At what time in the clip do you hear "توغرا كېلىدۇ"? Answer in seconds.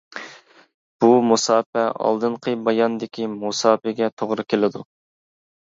4.23-4.83